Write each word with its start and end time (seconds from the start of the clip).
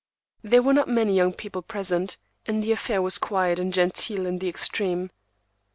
There 0.41 0.63
were 0.63 0.73
not 0.73 0.87
many 0.87 1.15
young 1.15 1.31
people 1.31 1.61
present, 1.61 2.17
and 2.47 2.63
the 2.63 2.71
affair 2.71 3.03
was 3.03 3.19
quiet 3.19 3.59
and 3.59 3.71
genteel 3.71 4.25
in 4.25 4.39
the 4.39 4.49
extreme. 4.49 5.11